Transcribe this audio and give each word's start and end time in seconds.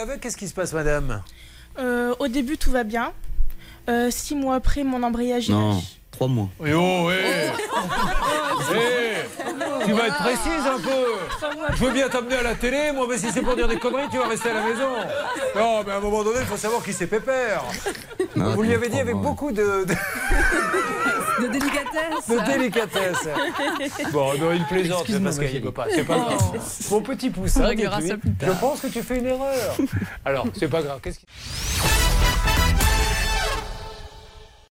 avec. 0.00 0.20
Qu'est-ce 0.20 0.36
qui 0.36 0.48
se 0.48 0.54
passe, 0.54 0.72
madame? 0.72 1.22
Euh, 1.78 2.14
au 2.18 2.28
début, 2.28 2.56
tout 2.56 2.70
va 2.70 2.84
bien. 2.84 3.12
Euh, 3.88 4.10
six 4.10 4.34
mois 4.34 4.56
après, 4.56 4.84
mon 4.84 5.02
embrayage. 5.02 5.48
Non, 5.50 5.82
trois 6.10 6.28
mois. 6.28 6.48
Oui, 6.58 6.72
oh, 6.72 7.10
eh. 7.10 7.50
Eh, 8.72 9.84
Tu 9.84 9.92
vas 9.92 10.06
être 10.06 10.18
précise 10.18 10.66
un 10.66 10.80
peu. 10.80 11.74
Je 11.74 11.84
veux 11.84 11.92
bien 11.92 12.08
t'amener 12.08 12.36
à 12.36 12.42
la 12.42 12.54
télé, 12.54 12.92
moi, 12.94 13.06
mais 13.08 13.18
si 13.18 13.30
c'est 13.30 13.42
pour 13.42 13.54
dire 13.56 13.68
des 13.68 13.78
conneries, 13.78 14.08
tu 14.10 14.16
vas 14.16 14.28
rester 14.28 14.50
à 14.50 14.54
la 14.54 14.62
maison. 14.62 14.88
Non, 15.54 15.82
mais 15.84 15.92
à 15.92 15.96
un 15.96 16.00
moment 16.00 16.24
donné, 16.24 16.38
il 16.40 16.46
faut 16.46 16.56
savoir 16.56 16.82
qui 16.82 16.92
c'est 16.92 17.06
Pépère. 17.06 17.62
Non, 18.36 18.54
Vous 18.54 18.62
lui 18.62 18.72
avez 18.72 18.88
dit 18.88 19.00
avec 19.00 19.16
beaucoup 19.16 19.52
de, 19.52 19.84
de, 19.84 19.94
De 21.40 21.48
délicatesse. 21.48 22.28
de 22.28 22.52
délicatesse. 22.52 23.28
Bon, 24.12 24.34
non, 24.38 24.52
il 24.52 24.64
plaisante, 24.64 25.04
c'est 25.06 25.22
parce 25.22 25.38
qu'il 25.38 25.54
ne 25.54 25.60
peut 25.60 25.72
pas. 25.72 25.86
C'est 25.90 26.04
pas 26.04 26.18
grave. 26.18 26.60
Mon 26.90 27.00
petit 27.00 27.30
poussin, 27.30 27.70
je 27.76 28.60
pense 28.60 28.80
que 28.80 28.86
tu 28.88 29.02
fais 29.02 29.18
une 29.18 29.26
erreur. 29.26 29.76
Alors, 30.24 30.46
c'est 30.54 30.68
pas 30.68 30.82
grave. 30.82 31.00
Qu'est-ce 31.02 31.18
qui... 31.18 31.26